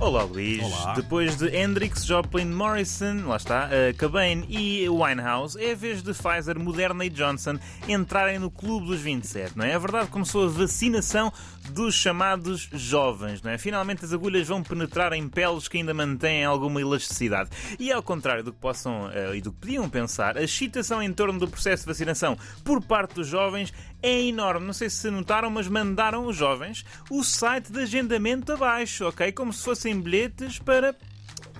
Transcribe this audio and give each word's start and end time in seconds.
Olá 0.00 0.22
Luís, 0.22 0.62
Olá. 0.62 0.94
depois 0.94 1.36
de 1.36 1.54
Hendrix, 1.54 2.06
Joplin, 2.06 2.46
Morrison, 2.46 3.26
lá 3.26 3.36
está, 3.36 3.66
uh, 3.68 3.98
Cobain 3.98 4.46
e 4.48 4.88
Winehouse, 4.88 5.62
é 5.62 5.72
a 5.72 5.74
vez 5.74 6.02
de 6.02 6.14
Pfizer, 6.14 6.58
Moderna 6.58 7.04
e 7.04 7.10
Johnson 7.10 7.58
entrarem 7.86 8.38
no 8.38 8.50
clube 8.50 8.86
dos 8.86 9.00
27, 9.02 9.58
não 9.58 9.64
é? 9.66 9.74
A 9.74 9.78
verdade 9.78 10.08
começou 10.08 10.46
a 10.46 10.48
vacinação 10.48 11.30
dos 11.72 11.94
chamados 11.94 12.70
jovens, 12.72 13.42
não 13.42 13.50
é? 13.50 13.58
Finalmente 13.58 14.02
as 14.02 14.14
agulhas 14.14 14.48
vão 14.48 14.62
penetrar 14.62 15.12
em 15.12 15.28
peles 15.28 15.68
que 15.68 15.76
ainda 15.76 15.92
mantêm 15.92 16.46
alguma 16.46 16.80
elasticidade. 16.80 17.50
E 17.78 17.92
ao 17.92 18.02
contrário 18.02 18.42
do 18.42 18.54
que 18.54 18.58
possam 18.58 19.08
uh, 19.08 19.34
e 19.34 19.42
do 19.42 19.52
que 19.52 19.58
podiam 19.58 19.88
pensar, 19.88 20.38
a 20.38 20.42
excitação 20.42 21.02
em 21.02 21.12
torno 21.12 21.38
do 21.38 21.46
processo 21.46 21.82
de 21.82 21.88
vacinação 21.88 22.38
por 22.64 22.82
parte 22.82 23.16
dos 23.16 23.28
jovens 23.28 23.70
é 24.02 24.22
enorme. 24.22 24.66
Não 24.66 24.72
sei 24.72 24.88
se 24.88 25.10
notaram, 25.10 25.50
mas 25.50 25.68
mandaram 25.68 26.26
os 26.26 26.34
jovens 26.34 26.86
o 27.10 27.22
site 27.22 27.70
de 27.70 27.80
agendamento 27.80 28.52
abaixo, 28.52 29.06
ok? 29.06 29.30
Como 29.32 29.52
se 29.52 29.62
fossem 29.62 29.89
bilhetes 29.98 30.58
para 30.58 30.94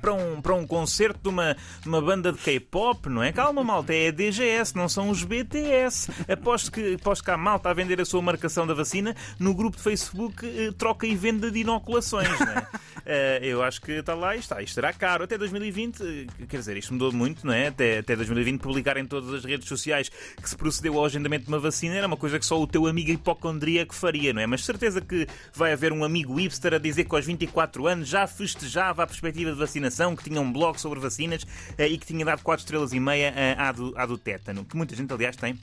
para 0.00 0.12
um, 0.12 0.40
para 0.40 0.54
um 0.54 0.66
concerto 0.66 1.18
de 1.22 1.28
uma, 1.28 1.56
uma 1.84 2.00
banda 2.00 2.30
de 2.30 2.38
K-pop, 2.38 3.08
não 3.08 3.22
é? 3.22 3.32
Calma, 3.32 3.64
malta, 3.64 3.92
é 3.92 4.08
a 4.08 4.10
DGS, 4.12 4.76
não 4.76 4.88
são 4.88 5.10
os 5.10 5.24
BTS. 5.24 6.10
Aposto 6.30 6.70
que, 6.70 6.94
aposto 6.94 7.24
que 7.24 7.30
a 7.30 7.36
malta 7.36 7.70
a 7.70 7.74
vender 7.74 8.00
a 8.00 8.04
sua 8.04 8.22
marcação 8.22 8.66
da 8.66 8.74
vacina 8.74 9.16
no 9.38 9.52
grupo 9.52 9.76
de 9.76 9.82
Facebook 9.82 10.46
eh, 10.46 10.70
troca 10.78 11.06
e 11.06 11.16
venda 11.16 11.50
de 11.50 11.60
inoculações, 11.60 12.28
não 12.38 12.52
é? 12.52 12.66
Eh, 13.08 13.38
eu 13.42 13.62
acho 13.62 13.80
que 13.80 13.92
está 13.92 14.14
lá 14.14 14.34
e 14.34 14.40
está. 14.40 14.60
Isto 14.60 14.74
será 14.74 14.92
caro. 14.92 15.22
Até 15.22 15.38
2020, 15.38 16.02
eh, 16.02 16.46
quer 16.48 16.58
dizer, 16.58 16.76
isto 16.76 16.92
mudou 16.92 17.12
muito, 17.12 17.46
não 17.46 17.52
é? 17.52 17.68
Até, 17.68 17.98
até 17.98 18.16
2020, 18.16 18.60
publicar 18.60 18.96
em 18.96 19.06
todas 19.06 19.32
as 19.32 19.44
redes 19.44 19.68
sociais 19.68 20.08
que 20.08 20.50
se 20.50 20.56
procedeu 20.56 20.98
ao 20.98 21.04
agendamento 21.04 21.44
de 21.44 21.48
uma 21.48 21.60
vacina 21.60 21.94
era 21.94 22.06
uma 22.06 22.16
coisa 22.16 22.36
que 22.36 22.44
só 22.44 22.60
o 22.60 22.66
teu 22.66 22.86
amigo 22.86 23.12
hipocondríaco 23.12 23.94
faria, 23.94 24.32
não 24.32 24.42
é? 24.42 24.46
Mas 24.46 24.64
certeza 24.64 25.00
que 25.00 25.26
vai 25.54 25.72
haver 25.72 25.92
um 25.92 26.02
amigo 26.02 26.34
hipster 26.34 26.74
a 26.74 26.78
dizer 26.78 27.04
que 27.04 27.14
aos 27.14 27.24
24 27.24 27.86
anos 27.86 28.08
já 28.08 28.26
festejava 28.26 29.04
a 29.04 29.06
perspectiva 29.06 29.52
de 29.52 29.58
vacinação, 29.58 30.16
que 30.16 30.24
tinha 30.24 30.40
um 30.40 30.52
blog 30.52 30.80
sobre 30.80 30.98
vacinas 30.98 31.46
eh, 31.78 31.86
e 31.86 31.98
que 31.98 32.06
tinha 32.06 32.24
dado 32.24 32.42
4 32.42 32.64
estrelas 32.64 32.92
e 32.92 32.98
meia 32.98 33.32
à 33.56 33.70
do, 33.70 33.94
à 33.96 34.04
do 34.04 34.18
tétano, 34.18 34.64
que 34.64 34.76
muita 34.76 34.96
gente, 34.96 35.12
aliás, 35.12 35.36
tem 35.36 35.56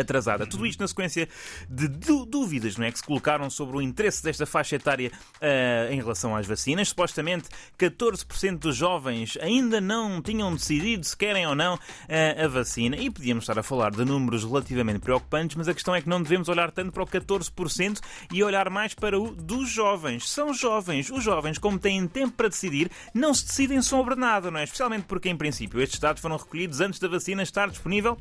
atrasada. 0.00 0.46
Tudo 0.46 0.66
isto 0.66 0.80
na 0.80 0.88
sequência 0.88 1.28
de 1.68 1.88
dú- 1.88 2.24
dúvidas 2.26 2.76
não 2.76 2.86
é, 2.86 2.92
que 2.92 2.98
se 2.98 3.04
colocaram 3.04 3.48
sobre 3.50 3.76
o 3.76 3.82
interesse 3.82 4.22
desta 4.22 4.46
faixa 4.46 4.76
etária 4.76 5.10
eh, 5.40 5.88
em 5.90 5.96
relação 5.96 6.34
às 6.36 6.46
vacinas. 6.46 6.88
Supostamente, 6.88 7.48
14% 7.78 8.58
dos 8.58 8.76
jovens 8.76 9.36
ainda 9.40 9.80
não 9.80 10.20
tinham 10.22 10.52
decidido 10.54 11.04
se 11.04 11.16
querem 11.16 11.46
ou 11.46 11.54
não 11.54 11.78
eh, 12.08 12.44
a 12.44 12.48
vacina. 12.48 12.96
E 12.96 13.10
podíamos 13.10 13.44
estar 13.44 13.58
a 13.58 13.62
falar 13.62 13.90
de 13.90 14.04
números 14.04 14.44
relativamente 14.44 15.00
preocupantes, 15.00 15.56
mas 15.56 15.68
a 15.68 15.74
questão 15.74 15.94
é 15.94 16.00
que 16.00 16.08
não 16.08 16.22
devemos 16.22 16.48
olhar 16.48 16.70
tanto 16.70 16.92
para 16.92 17.02
o 17.02 17.06
14% 17.06 18.00
e 18.32 18.42
olhar 18.42 18.68
mais 18.70 18.94
para 18.94 19.18
o 19.18 19.34
dos 19.34 19.68
jovens. 19.68 20.28
São 20.30 20.52
jovens. 20.54 21.10
Os 21.10 21.22
jovens, 21.24 21.58
como 21.58 21.78
têm 21.78 22.06
tempo 22.06 22.32
para 22.34 22.48
decidir, 22.48 22.90
não 23.12 23.32
se 23.34 23.46
decidem 23.46 23.82
sobre 23.82 24.14
nada, 24.14 24.50
não 24.50 24.58
é? 24.60 24.64
Especialmente 24.64 25.04
porque, 25.04 25.28
em 25.28 25.36
princípio, 25.36 25.80
estes 25.80 25.98
dados 26.00 26.20
foram 26.22 26.36
recolhidos 26.36 26.80
antes 26.80 26.98
da 27.00 27.08
vacina 27.08 27.42
estar 27.42 27.68
disponível 27.68 28.16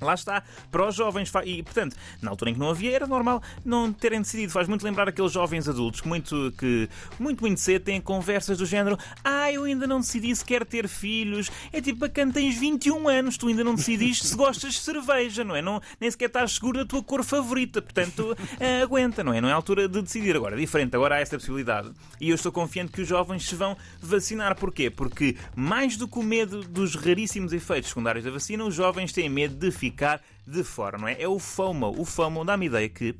Lá 0.00 0.14
está, 0.14 0.44
para 0.70 0.86
os 0.86 0.94
jovens. 0.94 1.32
E, 1.44 1.62
portanto, 1.62 1.96
na 2.22 2.30
altura 2.30 2.50
em 2.50 2.54
que 2.54 2.60
não 2.60 2.70
havia, 2.70 2.94
era 2.94 3.06
normal 3.06 3.42
não 3.64 3.92
terem 3.92 4.20
decidido. 4.20 4.52
Faz 4.52 4.68
muito 4.68 4.84
lembrar 4.84 5.08
aqueles 5.08 5.32
jovens 5.32 5.68
adultos 5.68 6.00
que 6.00 6.08
muito, 6.08 6.52
que, 6.56 6.88
muito, 7.18 7.40
muito 7.40 7.58
cedo 7.58 7.82
têm 7.82 8.00
conversas 8.00 8.58
do 8.58 8.66
género: 8.66 8.96
Ah, 9.24 9.52
eu 9.52 9.64
ainda 9.64 9.86
não 9.86 10.00
decidi 10.00 10.34
se 10.34 10.44
quero 10.44 10.64
ter 10.64 10.86
filhos. 10.86 11.50
É 11.72 11.80
tipo, 11.80 11.98
bacana, 11.98 12.32
tens 12.32 12.56
21 12.56 13.08
anos, 13.08 13.36
tu 13.36 13.48
ainda 13.48 13.64
não 13.64 13.74
decidiste 13.74 14.26
se 14.26 14.36
gostas 14.36 14.74
de 14.74 14.80
cerveja, 14.80 15.42
não 15.42 15.56
é? 15.56 15.62
Não, 15.62 15.82
nem 16.00 16.10
sequer 16.10 16.26
estás 16.26 16.52
seguro 16.52 16.78
da 16.78 16.84
tua 16.84 17.02
cor 17.02 17.24
favorita. 17.24 17.82
Portanto, 17.82 18.36
eh, 18.60 18.82
aguenta, 18.82 19.24
não 19.24 19.32
é? 19.32 19.40
Não 19.40 19.48
é 19.48 19.52
a 19.52 19.56
altura 19.56 19.88
de 19.88 20.00
decidir. 20.00 20.36
Agora, 20.36 20.54
é 20.54 20.58
diferente, 20.58 20.94
agora 20.94 21.16
há 21.16 21.18
essa 21.18 21.36
possibilidade. 21.36 21.90
E 22.20 22.30
eu 22.30 22.36
estou 22.36 22.52
confiante 22.52 22.92
que 22.92 23.02
os 23.02 23.08
jovens 23.08 23.48
se 23.48 23.56
vão 23.56 23.76
vacinar. 24.00 24.54
Porquê? 24.54 24.90
Porque, 24.90 25.36
mais 25.56 25.96
do 25.96 26.06
que 26.06 26.18
o 26.18 26.22
medo 26.22 26.62
dos 26.62 26.94
raríssimos 26.94 27.52
efeitos 27.52 27.88
secundários 27.88 28.24
da 28.24 28.30
vacina, 28.30 28.64
os 28.64 28.74
jovens 28.74 29.12
têm 29.12 29.28
medo 29.28 29.56
de 29.56 29.72
ficar 29.72 29.87
de 30.46 30.64
fora, 30.64 30.98
não 30.98 31.08
é? 31.08 31.20
É 31.20 31.28
o 31.28 31.38
FOMO. 31.38 32.00
O 32.00 32.04
FOMO 32.04 32.44
dá-me 32.44 32.66
a 32.66 32.68
ideia 32.68 32.88
que 32.88 33.14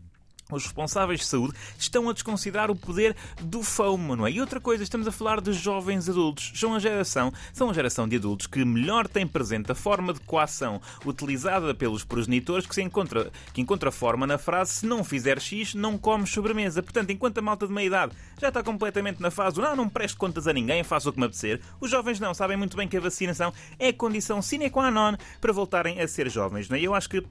os 0.51 0.65
responsáveis 0.65 1.21
de 1.21 1.27
saúde 1.27 1.55
estão 1.79 2.09
a 2.09 2.13
desconsiderar 2.13 2.71
o 2.71 2.77
poder 2.77 3.15
do 3.41 3.63
FOMO, 3.63 4.17
não 4.17 4.27
é? 4.27 4.31
E 4.31 4.41
outra 4.41 4.61
coisa, 4.61 4.83
estamos 4.83 5.07
a 5.07 5.13
falar 5.13 5.41
de 5.41 5.53
jovens 5.53 6.09
adultos. 6.09 6.53
São 6.55 6.75
a 6.75 6.79
geração, 6.79 7.33
são 7.53 7.71
a 7.71 7.73
geração 7.75 8.09
de 8.09 8.17
adultos 8.17 8.47
que 8.47 8.65
melhor 8.65 9.07
tem 9.07 9.27
presente 9.27 9.71
a 9.71 9.75
forma 9.75 10.13
de 10.13 10.21
coação 10.21 10.81
utilizada 11.05 11.75
pelos 11.75 12.05
progenitores 12.05 12.67
que 12.67 12.75
se 12.75 12.83
encontra, 12.83 13.31
que 13.53 13.61
encontra 13.61 13.91
forma 13.91 14.27
na 14.27 14.39
frase 14.39 14.73
se 14.73 14.87
não 14.87 15.05
fizer 15.05 15.41
X, 15.41 15.75
não 15.75 15.99
comes 15.99 16.31
sobremesa. 16.31 16.83
Portanto, 16.83 17.11
enquanto 17.11 17.39
a 17.39 17.43
malta 17.43 17.67
de 17.67 17.73
meia 17.73 17.87
idade 17.87 18.13
já 18.41 18.49
está 18.49 18.63
completamente 18.63 19.21
na 19.21 19.31
fase 19.31 19.61
não, 19.61 19.77
não 19.77 19.89
presto 19.89 20.17
contas 20.19 20.47
a 20.47 20.53
ninguém, 20.53 20.83
faço 20.83 21.11
o 21.11 21.13
que 21.13 21.19
me 21.19 21.27
apetecer, 21.27 21.61
os 21.81 21.91
jovens 21.91 22.21
não, 22.21 22.33
sabem 22.33 22.57
muito 22.57 22.77
bem 22.77 22.89
que 22.89 22.97
a 22.97 23.01
vacinação 23.01 23.53
é 23.79 23.93
condição 23.93 24.41
sine 24.41 24.71
qua 24.71 24.91
non 24.91 25.17
para 25.41 25.53
voltarem 25.53 26.01
a 26.01 26.09
ser 26.09 26.31
jovens, 26.31 26.69
não 26.69 26.77
é? 26.77 26.81
Eu 26.81 26.95
acho 26.95 27.09
que 27.09 27.23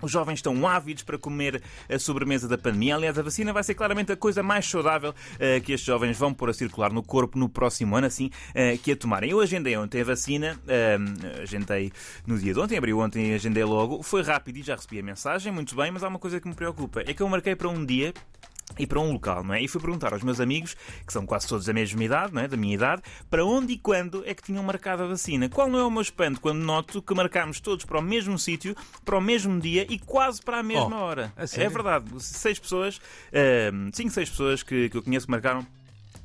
os 0.00 0.10
jovens 0.10 0.36
estão 0.36 0.66
ávidos 0.66 1.02
para 1.02 1.18
comer 1.18 1.62
a 1.88 1.98
sobremesa 1.98 2.48
da 2.48 2.58
pandemia. 2.58 2.96
Aliás, 2.96 3.18
a 3.18 3.22
vacina 3.22 3.52
vai 3.52 3.62
ser 3.62 3.74
claramente 3.74 4.12
a 4.12 4.16
coisa 4.16 4.42
mais 4.42 4.68
saudável 4.68 5.14
eh, 5.38 5.60
que 5.60 5.72
estes 5.72 5.86
jovens 5.86 6.16
vão 6.16 6.32
pôr 6.32 6.50
a 6.50 6.52
circular 6.52 6.92
no 6.92 7.02
corpo 7.02 7.38
no 7.38 7.48
próximo 7.48 7.96
ano, 7.96 8.06
assim 8.06 8.30
eh, 8.54 8.76
que 8.76 8.92
a 8.92 8.96
tomarem. 8.96 9.30
Eu 9.30 9.40
agendei 9.40 9.76
ontem 9.76 10.00
a 10.00 10.04
vacina, 10.04 10.58
eh, 10.66 10.98
agendei 11.42 11.92
no 12.26 12.38
dia 12.38 12.52
de 12.52 12.60
ontem, 12.60 12.76
abri 12.76 12.92
ontem 12.92 13.32
e 13.32 13.34
agendei 13.34 13.64
logo. 13.64 14.02
Foi 14.02 14.22
rápido 14.22 14.58
e 14.58 14.62
já 14.62 14.74
recebi 14.76 14.98
a 14.98 15.02
mensagem, 15.02 15.52
muito 15.52 15.74
bem, 15.74 15.90
mas 15.90 16.02
há 16.02 16.08
uma 16.08 16.18
coisa 16.18 16.40
que 16.40 16.48
me 16.48 16.54
preocupa: 16.54 17.00
é 17.00 17.14
que 17.14 17.22
eu 17.22 17.28
marquei 17.28 17.54
para 17.54 17.68
um 17.68 17.84
dia 17.84 18.12
e 18.80 18.86
para 18.86 18.98
um 19.00 19.12
local, 19.12 19.44
não 19.44 19.54
é? 19.54 19.62
E 19.62 19.68
fui 19.68 19.80
perguntar 19.80 20.12
aos 20.12 20.22
meus 20.22 20.40
amigos, 20.40 20.74
que 21.06 21.12
são 21.12 21.26
quase 21.26 21.46
todos 21.46 21.66
da 21.66 21.72
mesma 21.72 22.02
idade, 22.02 22.32
não 22.34 22.42
é? 22.42 22.48
Da 22.48 22.56
minha 22.56 22.74
idade, 22.74 23.02
para 23.28 23.44
onde 23.44 23.74
e 23.74 23.78
quando 23.78 24.22
é 24.26 24.34
que 24.34 24.42
tinham 24.42 24.62
marcado 24.62 25.02
a 25.02 25.06
vacina. 25.06 25.48
Qual 25.48 25.68
não 25.68 25.78
é 25.78 25.84
o 25.84 25.90
meu 25.90 26.02
espanto 26.02 26.40
quando 26.40 26.58
noto 26.58 27.02
que 27.02 27.14
marcámos 27.14 27.60
todos 27.60 27.84
para 27.84 27.98
o 27.98 28.02
mesmo 28.02 28.38
sítio, 28.38 28.74
para 29.04 29.16
o 29.16 29.20
mesmo 29.20 29.58
dia 29.60 29.86
e 29.88 29.98
quase 29.98 30.40
para 30.42 30.58
a 30.58 30.62
mesma 30.62 30.96
Oh, 30.98 31.04
hora. 31.04 31.32
a? 31.36 31.62
É 31.62 31.68
verdade. 31.68 32.06
Seis 32.18 32.58
pessoas, 32.58 33.00
ahm, 33.32 33.90
cinco, 33.92 34.10
seis 34.10 34.28
pessoas 34.30 34.62
que, 34.62 34.88
que 34.88 34.96
eu 34.96 35.02
conheço 35.02 35.30
marcaram 35.30 35.66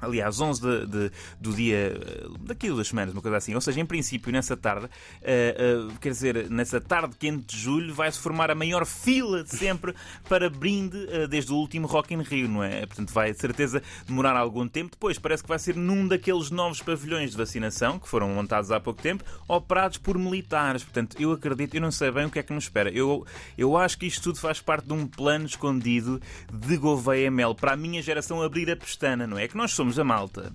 Aliás, 0.01 0.39
11 0.39 0.61
de, 0.61 0.85
de- 0.87 1.11
do 1.39 1.53
dia 1.53 1.75
eh, 1.99 2.27
daqui 2.41 2.67
a 2.67 2.71
duas 2.71 2.87
semanas, 2.87 3.13
uma 3.13 3.21
coisa 3.21 3.37
assim. 3.37 3.55
Ou 3.55 3.61
seja, 3.61 3.79
em 3.79 3.85
princípio, 3.85 4.31
nessa 4.31 4.55
tarde, 4.57 4.87
eh, 5.21 5.55
eh, 5.57 5.93
quer 6.01 6.09
dizer, 6.09 6.49
nessa 6.49 6.79
tarde 6.81 7.15
quente 7.17 7.55
de 7.55 7.61
julho, 7.61 7.93
vai-se 7.93 8.19
formar 8.19 8.51
a 8.51 8.55
maior 8.55 8.85
fila 8.85 9.43
de 9.43 9.49
sempre 9.55 9.93
para 10.27 10.49
brinde 10.49 11.07
eh, 11.09 11.27
desde 11.27 11.51
o 11.51 11.55
último 11.55 11.87
Rock 11.87 12.13
in 12.13 12.21
Rio, 12.21 12.47
não 12.47 12.63
é? 12.63 12.85
Portanto, 12.85 13.13
vai 13.13 13.31
de 13.31 13.39
certeza 13.39 13.81
demorar 14.07 14.35
algum 14.35 14.67
tempo. 14.67 14.91
Depois, 14.91 15.17
parece 15.19 15.43
que 15.43 15.49
vai 15.49 15.59
ser 15.59 15.75
num 15.75 16.07
daqueles 16.07 16.49
novos 16.51 16.81
pavilhões 16.81 17.31
de 17.31 17.37
vacinação 17.37 17.97
que 17.99 18.07
foram 18.07 18.29
montados 18.29 18.71
há 18.71 18.79
pouco 18.79 19.01
tempo, 19.01 19.23
operados 19.47 19.97
por 19.97 20.17
militares. 20.17 20.83
Portanto, 20.83 21.15
eu 21.19 21.31
acredito, 21.31 21.75
eu 21.75 21.81
não 21.81 21.91
sei 21.91 22.11
bem 22.11 22.25
o 22.25 22.29
que 22.29 22.39
é 22.39 22.43
que 22.43 22.53
nos 22.53 22.65
espera. 22.65 22.89
Eu, 22.91 23.25
eu 23.57 23.77
acho 23.77 23.97
que 23.97 24.05
isto 24.07 24.21
tudo 24.23 24.39
faz 24.39 24.59
parte 24.59 24.87
de 24.87 24.93
um 24.93 25.05
plano 25.07 25.45
escondido 25.45 26.21
de 26.51 26.77
Gouveia 26.77 27.29
Mel 27.31 27.53
para 27.55 27.73
a 27.73 27.75
minha 27.77 28.01
geração 28.01 28.41
abrir 28.41 28.69
a 28.71 28.75
pestana, 28.75 29.25
não 29.27 29.37
é? 29.37 29.47
Que 29.47 29.55
nós 29.55 29.71
somos 29.71 29.84
a 29.99 30.03
malta 30.03 30.51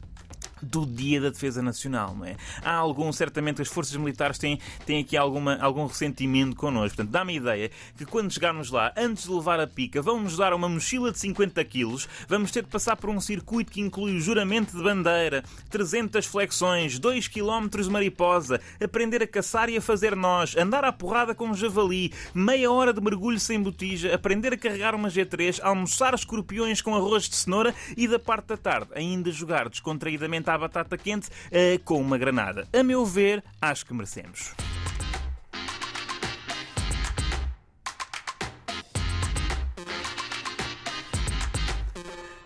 do 0.62 0.86
Dia 0.86 1.20
da 1.20 1.30
Defesa 1.30 1.62
Nacional, 1.62 2.14
não 2.16 2.24
é? 2.24 2.36
Há 2.62 2.74
algum, 2.74 3.12
certamente, 3.12 3.62
as 3.62 3.68
forças 3.68 3.96
militares 3.96 4.38
têm, 4.38 4.58
têm 4.86 5.00
aqui 5.00 5.16
alguma, 5.16 5.56
algum 5.56 5.86
ressentimento 5.86 6.56
connosco. 6.56 6.96
Portanto, 6.96 7.12
dá-me 7.12 7.34
a 7.34 7.36
ideia 7.36 7.70
que 7.96 8.04
quando 8.04 8.32
chegarmos 8.32 8.70
lá, 8.70 8.92
antes 8.96 9.24
de 9.24 9.32
levar 9.32 9.60
a 9.60 9.66
pica, 9.66 10.02
vão-nos 10.02 10.36
dar 10.36 10.52
uma 10.52 10.68
mochila 10.68 11.12
de 11.12 11.18
50 11.18 11.64
quilos, 11.64 12.08
vamos 12.28 12.50
ter 12.50 12.62
de 12.62 12.68
passar 12.68 12.96
por 12.96 13.10
um 13.10 13.20
circuito 13.20 13.72
que 13.72 13.80
inclui 13.80 14.16
o 14.16 14.20
juramento 14.20 14.76
de 14.76 14.82
bandeira, 14.82 15.42
300 15.70 16.26
flexões, 16.26 16.98
2 16.98 17.28
km 17.28 17.68
de 17.82 17.90
mariposa, 17.90 18.60
aprender 18.82 19.22
a 19.22 19.26
caçar 19.26 19.68
e 19.68 19.76
a 19.76 19.82
fazer 19.82 20.14
nós, 20.14 20.56
andar 20.56 20.84
à 20.84 20.92
porrada 20.92 21.34
com 21.34 21.48
um 21.48 21.54
javali, 21.54 22.12
meia 22.34 22.70
hora 22.70 22.92
de 22.92 23.00
mergulho 23.00 23.40
sem 23.40 23.60
botija, 23.60 24.14
aprender 24.14 24.52
a 24.52 24.58
carregar 24.58 24.94
uma 24.94 25.08
G3, 25.08 25.60
almoçar 25.62 26.14
escorpiões 26.14 26.82
com 26.82 26.94
arroz 26.94 27.28
de 27.28 27.36
cenoura 27.36 27.74
e 27.96 28.06
da 28.06 28.18
parte 28.18 28.48
da 28.48 28.56
tarde 28.56 28.90
ainda 28.94 29.30
jogar 29.30 29.68
descontraídamente 29.68 30.49
à 30.54 30.58
batata 30.58 30.96
quente 30.96 31.28
eh, 31.50 31.78
com 31.84 32.00
uma 32.00 32.18
granada. 32.18 32.68
A 32.72 32.82
meu 32.82 33.04
ver, 33.04 33.42
acho 33.60 33.86
que 33.86 33.94
merecemos. 33.94 34.54